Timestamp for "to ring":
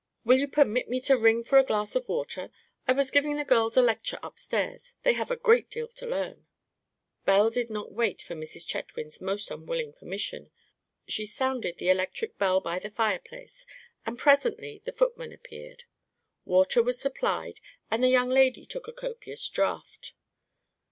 1.01-1.43